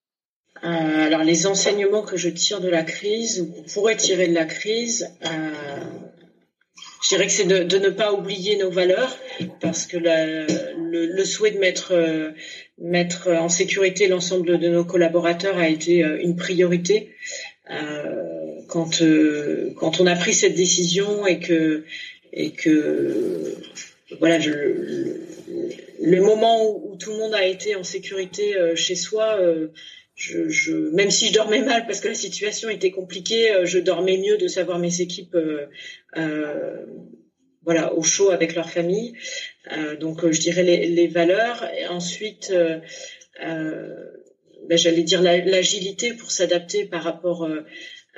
Alors 0.63 1.23
les 1.23 1.47
enseignements 1.47 2.03
que 2.03 2.17
je 2.17 2.31
tire 2.31 2.61
de 2.61 2.69
la 2.69 2.83
crise, 2.83 3.41
ou 3.41 3.63
pourrais 3.75 3.97
tirer 3.97 4.29
de 4.29 4.35
la 4.35 4.47
crise, 4.47 5.11
je 7.05 7.09
dirais 7.11 7.27
que 7.27 7.33
c'est 7.33 7.45
de, 7.45 7.79
ne 7.79 7.91
pas 7.91 8.13
oublier 8.13 8.57
nos 8.57 8.71
valeurs, 8.71 9.17
parce 9.61 9.87
que 9.87 9.99
le, 9.99 11.25
souhait 11.25 11.53
de 11.53 11.59
mettre, 11.59 11.95
mettre 12.79 13.31
en 13.31 13.49
sécurité 13.49 14.09
l'ensemble 14.09 14.59
de 14.59 14.69
nos 14.69 14.85
collaborateurs 14.85 15.59
a 15.59 15.69
été 15.69 15.99
une 16.01 16.35
priorité. 16.35 17.15
Euh, 17.71 18.61
quand 18.69 19.01
euh, 19.01 19.75
on 19.81 20.07
a 20.07 20.17
pris 20.17 20.35
cette 20.35 20.55
décision 20.55 21.27
et 21.27 21.39
que 21.41 21.85
voilà 24.19 24.39
le, 24.39 26.21
moment 26.21 26.63
où, 26.71 26.97
tout 26.97 27.13
le 27.13 27.19
monde 27.19 27.35
a 27.35 27.47
été 27.47 27.75
en 27.75 27.85
sécurité 27.85 28.57
euh, 28.57 28.77
chez 28.77 28.97
soi 28.97 29.39
je, 30.15 30.49
je, 30.49 30.73
même 30.73 31.11
si 31.11 31.29
je 31.29 31.35
dormais 31.35 31.63
mal 31.63 31.87
parce 31.87 32.01
que 32.01 32.09
la 32.09 32.15
situation 32.15 32.69
était 32.69 32.91
compliquée, 32.93 33.53
je 33.65 33.79
dormais 33.79 34.17
mieux 34.17 34.37
de 34.37 34.47
savoir 34.47 34.79
mes 34.79 35.01
équipes 35.01 35.37
euh, 36.17 36.87
voilà 37.65 37.95
au 37.95 38.03
chaud 38.03 38.31
avec 38.31 38.55
leur 38.55 38.71
famille. 38.71 39.15
Euh, 39.73 39.97
donc 39.97 40.31
je 40.31 40.41
dirais 40.41 40.63
les, 40.63 41.09
valeurs. 41.09 41.65
Et 41.79 41.87
ensuite, 41.87 42.53
euh, 42.53 42.81
ben, 44.69 44.79
j'allais 44.79 45.03
dire 45.03 45.23
l'agilité 45.23 46.13
pour 46.13 46.31
s'adapter 46.31 46.85
par 46.85 47.03
rapport 47.03 47.45
euh, 47.45 47.63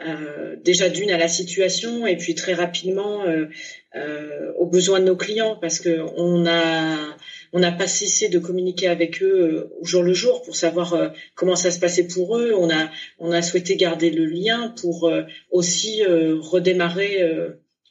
euh, 0.07 0.57
déjà 0.63 0.91
d'une 0.91 1.11
à 1.11 1.17
la 1.17 1.29
situation 1.29 2.07
et 2.07 2.17
puis 2.17 2.35
très 2.35 2.53
rapidement 2.53 3.25
euh, 3.25 3.47
euh, 3.95 4.53
aux 4.59 4.67
besoins 4.67 5.01
de 5.01 5.07
nos 5.07 5.17
clients 5.17 5.57
parce 5.59 5.81
que 5.81 6.01
on 6.17 6.47
a 6.47 7.17
on 7.57 7.61
n'a 7.61 7.73
pas 7.73 7.87
cessé 7.87 8.29
de 8.29 8.39
communiquer 8.39 8.87
avec 8.87 9.23
eux 9.23 9.41
euh, 9.41 9.73
au 9.81 9.87
jour 9.87 10.03
le 10.03 10.13
jour 10.13 10.43
pour 10.43 10.55
savoir 10.55 11.11
comment 11.35 11.57
ça 11.57 11.71
se 11.71 11.81
passait 11.81 12.07
pour 12.07 12.37
eux. 12.37 12.53
On 12.55 12.71
a 12.71 12.91
on 13.19 13.33
a 13.33 13.41
souhaité 13.41 13.77
garder 13.77 14.11
le 14.11 14.27
lien 14.27 14.75
pour 14.81 15.11
aussi 15.51 16.05
redémarrer 16.05 17.25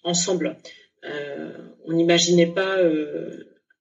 ensemble. 0.04 0.58
on 1.88 1.94
n'imaginait 1.94 2.54
pas 2.54 2.78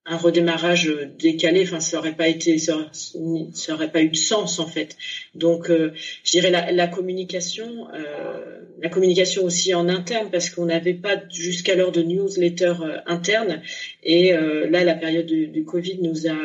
un 0.07 0.17
redémarrage 0.19 0.93
décalé, 1.19 1.63
enfin 1.63 1.81
ça 1.81 1.99
aurait 1.99 2.15
pas 2.15 2.29
été, 2.29 2.59
ça, 2.59 2.91
aurait 3.71 3.91
pas 3.91 4.03
eu 4.03 4.11
de 4.11 4.17
sens 4.17 4.59
en 4.59 4.67
fait. 4.67 4.97
Donc, 5.35 5.71
euh, 5.71 5.93
je 6.25 6.33
dirais 6.33 6.51
la, 6.51 6.73
la 6.73 6.87
communication, 6.89 7.89
euh, 7.95 8.61
la 8.83 8.91
communication 8.91 9.45
aussi 9.45 9.73
en 9.75 9.89
interne 9.89 10.29
parce 10.31 10.51
qu'on 10.51 10.67
n'avait 10.67 10.95
pas 10.95 11.17
jusqu'alors 11.31 11.91
de 11.91 12.03
newsletter 12.03 12.75
euh, 12.83 12.99
interne 13.07 13.63
et 14.03 14.35
euh, 14.35 14.69
là 14.69 14.85
la 14.85 14.95
période 14.95 15.27
du, 15.27 15.47
du, 15.47 15.65
Covid 15.65 15.99
nous 16.03 16.27
a 16.27 16.37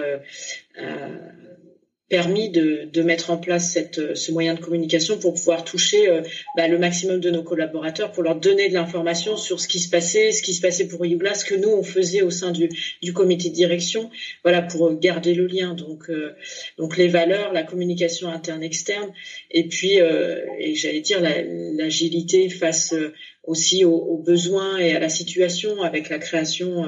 permis 2.10 2.50
de, 2.50 2.90
de, 2.92 3.02
mettre 3.04 3.30
en 3.30 3.38
place 3.38 3.72
cette, 3.72 4.16
ce 4.16 4.32
moyen 4.32 4.56
de 4.56 4.60
communication 4.60 5.20
pour 5.20 5.36
pouvoir 5.36 5.64
toucher 5.64 6.10
euh, 6.10 6.24
bah, 6.58 6.68
le 6.68 6.80
maximum 6.80 7.20
de 7.20 7.30
nos 7.30 7.44
collaborateurs, 7.44 8.12
pour 8.12 8.24
leur 8.24 8.36
donner 8.36 8.68
de 8.68 8.74
l'information 8.74 9.38
sur 9.38 9.60
ce 9.60 9.68
qui 9.68 9.80
se 9.80 9.90
passait, 9.90 10.32
ce 10.32 10.42
qui 10.42 10.56
se 10.56 10.62
passait 10.62 10.88
pour 10.88 11.06
Yougla, 11.06 11.36
ce 11.36 11.46
que 11.46 11.54
nous 11.54 11.70
on 11.70 11.84
faisait 11.84 12.24
au 12.24 12.32
sein 12.32 12.52
du, 12.52 12.68
du 13.04 13.14
comité 13.14 13.50
de 13.50 13.54
direction, 13.54 14.10
voilà 14.44 14.64
pour 14.64 14.92
garder 15.00 15.36
le 15.36 15.46
lien. 15.46 15.76
Donc, 15.76 16.10
euh, 16.10 16.34
donc 16.78 16.98
les 16.98 17.08
valeurs, 17.08 17.54
la 17.54 17.64
communication 17.64 18.28
interne 18.30 18.64
externe, 18.64 19.12
et 19.52 19.68
puis 19.68 20.02
euh, 20.02 20.40
et 20.60 20.74
j'allais 20.74 21.02
dire 21.02 21.22
l'agilité 21.22 22.50
face 22.50 22.96
aussi 23.44 23.86
aux, 23.86 23.96
aux, 23.96 24.18
besoins 24.18 24.80
et 24.80 24.96
à 24.96 25.00
la 25.00 25.10
situation 25.10 25.84
avec 25.84 26.10
la 26.10 26.18
création 26.18 26.86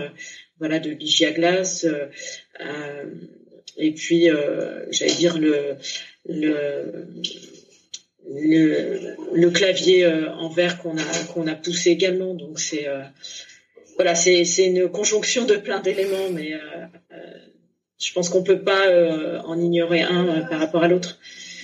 voilà 0.59 0.79
de 0.79 0.91
Ligia 0.91 1.31
Glace 1.31 1.85
et 3.77 3.91
puis 3.91 4.29
euh, 4.29 4.85
j'allais 4.91 5.13
dire 5.13 5.37
le 5.37 5.75
le 6.27 7.07
le, 9.33 9.49
clavier 9.49 10.05
euh, 10.05 10.31
en 10.33 10.49
verre 10.49 10.77
qu'on 10.77 10.97
a 10.97 11.23
qu'on 11.33 11.47
a 11.47 11.55
poussé 11.55 11.89
également 11.89 12.33
donc 12.33 12.59
c'est 12.59 12.87
euh, 12.87 13.01
voilà 13.95 14.15
c'est 14.15 14.43
une 14.65 14.89
conjonction 14.89 15.45
de 15.45 15.55
plein 15.55 15.79
d'éléments 15.79 16.29
mais 16.31 16.53
je 17.99 18.13
pense 18.13 18.29
qu'on 18.29 18.43
peut 18.43 18.61
pas 18.61 18.87
en 19.45 19.59
ignorer 19.59 20.01
un 20.01 20.41
par 20.49 20.59
rapport 20.59 20.83
à 20.83 20.87
l'autre. 20.87 21.19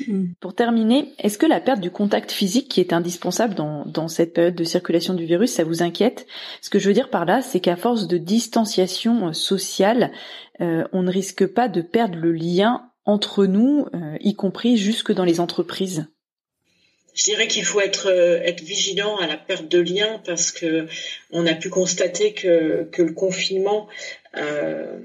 Hmm. 0.07 0.27
Pour 0.39 0.53
terminer, 0.53 1.13
est-ce 1.19 1.37
que 1.37 1.45
la 1.45 1.59
perte 1.59 1.79
du 1.79 1.91
contact 1.91 2.31
physique 2.31 2.69
qui 2.69 2.79
est 2.79 2.93
indispensable 2.93 3.55
dans, 3.55 3.85
dans 3.85 4.07
cette 4.07 4.33
période 4.33 4.55
de 4.55 4.63
circulation 4.63 5.13
du 5.13 5.25
virus, 5.25 5.51
ça 5.51 5.63
vous 5.63 5.81
inquiète? 5.81 6.27
Ce 6.61 6.69
que 6.69 6.79
je 6.79 6.87
veux 6.87 6.93
dire 6.93 7.09
par 7.09 7.25
là, 7.25 7.41
c'est 7.41 7.59
qu'à 7.59 7.75
force 7.75 8.07
de 8.07 8.17
distanciation 8.17 9.29
euh, 9.29 9.33
sociale, 9.33 10.11
euh, 10.61 10.83
on 10.93 11.03
ne 11.03 11.11
risque 11.11 11.45
pas 11.47 11.67
de 11.67 11.81
perdre 11.81 12.17
le 12.17 12.31
lien 12.31 12.89
entre 13.05 13.45
nous, 13.45 13.87
euh, 13.93 14.17
y 14.19 14.35
compris 14.35 14.77
jusque 14.77 15.13
dans 15.13 15.23
les 15.23 15.39
entreprises. 15.39 16.07
Je 17.13 17.23
dirais 17.23 17.47
qu'il 17.47 17.63
faut 17.63 17.81
être, 17.81 18.07
être 18.09 18.61
vigilant 18.61 19.17
à 19.17 19.25
la 19.25 19.37
perte 19.37 19.67
de 19.67 19.79
lien 19.79 20.21
parce 20.23 20.51
que 20.51 20.85
on 21.31 21.47
a 21.47 21.55
pu 21.55 21.69
constater 21.69 22.33
que, 22.33 22.87
que 22.91 23.01
le 23.01 23.13
confinement 23.13 23.87
euh, 24.35 24.99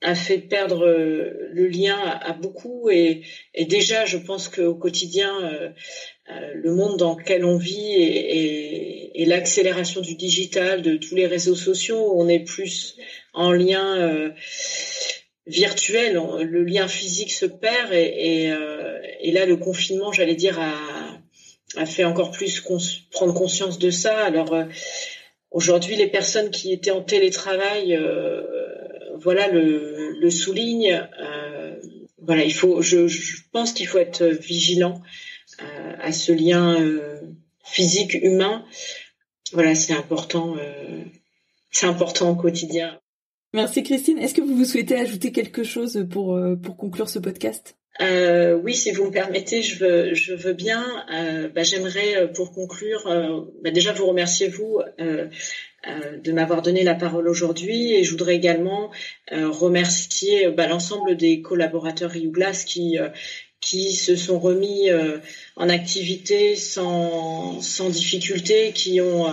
a 0.00 0.14
fait 0.14 0.38
perdre 0.38 0.86
euh, 0.86 1.48
le 1.52 1.66
lien 1.66 1.98
à, 1.98 2.32
beaucoup 2.32 2.88
et, 2.90 3.24
déjà 3.68 4.04
je 4.04 4.16
pense 4.16 4.48
qu'au 4.48 4.74
quotidien 4.74 5.42
euh, 5.42 5.70
euh, 6.30 6.52
le 6.54 6.74
monde 6.74 6.98
dans 6.98 7.16
lequel 7.16 7.44
on 7.44 7.56
vit 7.56 7.94
et, 7.94 9.24
l'accélération 9.26 10.00
du 10.00 10.14
digital 10.14 10.80
de 10.80 10.96
tous 10.96 11.14
les 11.14 11.26
réseaux 11.26 11.56
sociaux 11.56 12.12
on 12.14 12.28
est 12.28 12.44
plus 12.44 12.96
en 13.34 13.50
lien 13.52 14.32
virtuel 15.46 16.14
le 16.14 16.64
lien 16.64 16.88
physique 16.88 17.32
se 17.32 17.44
perd 17.44 17.92
et, 17.92 18.48
là 19.32 19.44
le 19.44 19.56
confinement 19.56 20.12
j'allais 20.12 20.36
dire 20.36 20.58
a, 20.60 21.84
fait 21.84 22.04
encore 22.04 22.30
plus 22.30 22.64
prendre 23.10 23.34
conscience 23.34 23.78
de 23.78 23.90
ça. 23.90 24.24
Alors 24.24 24.56
aujourd'hui 25.50 25.96
les 25.96 26.06
personnes 26.06 26.50
qui 26.50 26.72
étaient 26.72 26.92
en 26.92 27.02
télétravail 27.02 27.98
voilà 29.20 29.48
le, 29.48 30.30
souligne. 30.30 31.06
Euh, 31.20 31.76
voilà, 32.20 32.44
il 32.44 32.54
faut. 32.54 32.82
Je, 32.82 33.06
pense 33.52 33.72
qu'il 33.72 33.86
faut 33.86 33.98
être 33.98 34.24
vigilant 34.24 35.00
euh, 35.62 35.94
à 36.00 36.12
ce 36.12 36.32
lien 36.32 36.80
euh, 36.80 37.20
physique 37.64 38.14
humain. 38.14 38.64
Voilà, 39.52 39.74
c'est 39.74 39.94
important. 39.94 40.56
c'est 41.70 41.86
important 41.86 42.30
au 42.30 42.36
quotidien. 42.36 43.00
Merci 43.54 43.82
Christine. 43.82 44.18
Est-ce 44.18 44.34
que 44.34 44.42
vous 44.42 44.64
souhaitez 44.64 44.96
ajouter 44.96 45.32
quelque 45.32 45.64
chose 45.64 46.06
pour 46.10 46.38
conclure 46.76 47.08
ce 47.08 47.18
podcast? 47.18 47.78
Euh, 48.00 48.54
oui, 48.54 48.74
si 48.74 48.92
vous 48.92 49.06
me 49.06 49.10
permettez, 49.10 49.62
je 49.62 49.84
veux, 49.84 50.14
je 50.14 50.32
veux 50.32 50.52
bien. 50.52 50.84
Euh, 51.12 51.48
bah, 51.48 51.64
J'aimerais, 51.64 52.32
pour 52.32 52.52
conclure, 52.52 53.06
euh, 53.06 53.40
bah, 53.62 53.70
déjà 53.70 53.92
vous 53.92 54.06
remercier 54.06 54.48
vous 54.48 54.80
euh, 55.00 56.18
de 56.22 56.32
m'avoir 56.32 56.62
donné 56.62 56.82
la 56.82 56.94
parole 56.94 57.28
aujourd'hui 57.28 57.94
et 57.94 58.04
je 58.04 58.10
voudrais 58.10 58.34
également 58.34 58.90
euh, 59.32 59.48
remercier 59.48 60.50
bah, 60.50 60.66
l'ensemble 60.66 61.16
des 61.16 61.40
collaborateurs 61.40 62.16
Glass 62.16 62.64
qui 62.64 62.98
qui 63.60 63.92
se 63.92 64.14
sont 64.14 64.38
remis 64.38 64.88
en 65.56 65.68
activité 65.68 66.54
sans, 66.54 67.60
sans 67.60 67.90
difficulté, 67.90 68.70
qui 68.72 69.00
ont 69.00 69.26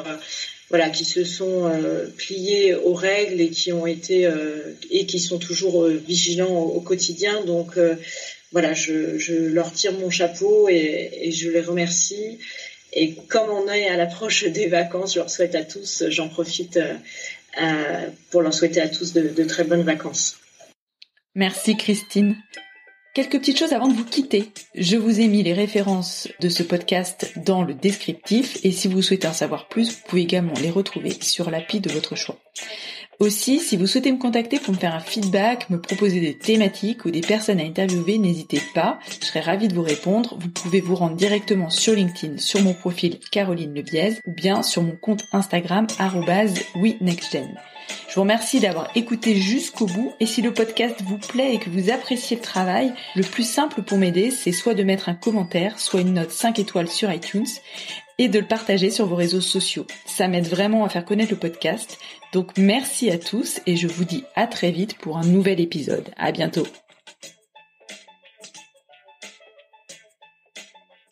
voilà, 0.69 0.89
qui 0.89 1.05
se 1.05 1.24
sont 1.24 1.72
pliés 2.17 2.74
aux 2.74 2.95
règles 2.95 3.39
et 3.39 3.51
qui 3.51 3.72
ont 3.72 3.86
été 3.86 4.27
et 4.89 5.05
qui 5.05 5.19
sont 5.19 5.38
toujours 5.38 5.86
vigilants 5.86 6.57
au, 6.57 6.81
quotidien. 6.81 7.45
Donc 7.45 7.77
voilà, 8.52 8.74
je, 8.74 9.34
leur 9.48 9.72
tire 9.72 9.94
mon 9.94 10.10
chapeau 10.10 10.70
et, 10.70 11.10
et 11.22 11.32
je 11.32 11.50
les 11.50 11.62
remercie. 11.62 12.40
Et 12.94 13.16
comme 13.28 13.50
on 13.50 13.68
est 13.68 13.88
à 13.88 13.98
l'approche 13.98 14.46
des 14.48 14.68
vacances, 14.68 15.14
je 15.14 15.20
leur 15.20 15.30
souhaite 15.30 15.56
à 15.56 15.64
tous, 15.64 16.04
j'en 16.10 16.30
profite 16.30 16.78
euh, 16.78 18.08
pour 18.32 18.42
leur 18.42 18.54
souhaiter 18.54 18.82
à 18.82 18.90
tous 18.90 19.14
de, 19.14 19.30
de 19.30 19.44
très 19.44 19.64
bonnes 19.64 19.84
vacances. 19.84 20.38
Merci 21.36 21.75
Christine. 21.75 22.38
Quelques 23.14 23.40
petites 23.40 23.58
choses 23.58 23.72
avant 23.72 23.88
de 23.88 23.94
vous 23.94 24.04
quitter. 24.04 24.52
Je 24.74 24.98
vous 24.98 25.22
ai 25.22 25.28
mis 25.28 25.42
les 25.42 25.54
références 25.54 26.28
de 26.42 26.50
ce 26.50 26.64
podcast 26.64 27.32
dans 27.38 27.64
le 27.64 27.74
descriptif 27.74 28.58
et 28.64 28.74
si 28.74 28.90
vous 28.90 29.02
souhaitez 29.02 29.28
en 29.28 29.34
savoir 29.34 29.70
plus, 29.70 29.92
vous 29.92 30.02
pouvez 30.06 30.24
également 30.24 30.54
les 30.62 30.70
retrouver 30.70 31.12
sur 31.22 31.50
l'appli 31.50 31.80
de 31.80 31.90
votre 31.90 32.16
choix. 32.16 32.38
Aussi, 33.19 33.60
si 33.60 33.77
vous 33.77 33.88
souhaitez 33.88 34.12
me 34.12 34.17
contacter 34.17 34.60
pour 34.60 34.74
me 34.74 34.79
faire 34.79 34.93
un 34.93 35.00
feedback, 35.00 35.69
me 35.69 35.79
proposer 35.79 36.19
des 36.19 36.38
thématiques 36.38 37.05
ou 37.05 37.12
des 37.12 37.22
personnes 37.22 37.62
à 37.62 37.63
interviewer, 37.63 38.17
n'hésitez 38.17 38.62
pas, 38.74 39.00
je 39.22 39.25
serai 39.25 39.39
ravie 39.39 39.69
de 39.69 39.74
vous 39.74 39.84
répondre. 39.84 40.38
Vous 40.39 40.50
pouvez 40.50 40.81
vous 40.81 40.95
rendre 40.95 41.15
directement 41.15 41.69
sur 41.69 41.93
LinkedIn, 41.93 42.38
sur 42.38 42.62
mon 42.62 42.74
profil 42.74 43.19
Caroline 43.31 43.74
Lebiez 43.74 44.19
ou 44.25 44.34
bien 44.34 44.63
sur 44.63 44.81
mon 44.81 44.98
compte 44.98 45.24
Instagram 45.31 45.88
@we_nextgen. 46.75 47.55
Je 48.08 48.15
vous 48.15 48.22
remercie 48.22 48.60
d'avoir 48.60 48.89
écouté 48.96 49.36
jusqu'au 49.36 49.86
bout 49.88 50.13
et 50.20 50.25
si 50.25 50.42
le 50.42 50.54
podcast 50.54 51.01
vous 51.04 51.18
plaît 51.18 51.54
et 51.54 51.60
que 51.60 51.70
vous 51.70 51.89
appréciez 51.89 52.38
le 52.38 52.42
travail, 52.42 52.94
le 53.15 53.24
plus 53.24 53.48
simple 53.48 53.82
pour 53.82 53.98
m'aider, 53.98 54.32
c'est 54.32 54.51
soit 54.51 54.74
de 54.74 54.84
mettre 54.84 55.10
un 55.10 55.15
commentaire, 55.15 55.80
soit 55.80 56.01
une 56.01 56.13
note 56.13 56.32
5 56.32 56.60
étoiles 56.60 56.88
sur 56.88 57.12
iTunes 57.12 57.46
et 58.18 58.30
de 58.30 58.39
le 58.39 58.48
partager 58.48 58.89
sur 58.89 59.06
vos 59.06 59.15
réseaux 59.15 59.42
sociaux. 59.42 59.86
Ça 60.06 60.27
m'aide 60.27 60.48
vraiment 60.48 60.86
à 60.86 60.89
faire 60.89 61.06
connaître 61.06 61.32
le 61.32 61.39
podcast. 61.39 61.98
Donc 62.32 62.51
merci 62.58 63.10
à 63.12 63.18
tous 63.18 63.60
et 63.65 63.75
je 63.75 63.88
vous 63.88 64.06
dis 64.06 64.24
à 64.36 64.48
très 64.48 64.72
vite 64.72 64.98
pour 64.98 65.18
un 65.18 65.25
nouvel 65.25 65.60
épisode. 65.60 66.10
À 66.18 66.32
bientôt. 66.32 66.65